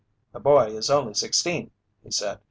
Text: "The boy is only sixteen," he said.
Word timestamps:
"The 0.33 0.39
boy 0.39 0.75
is 0.75 0.89
only 0.89 1.13
sixteen," 1.13 1.69
he 2.03 2.09
said. 2.09 2.39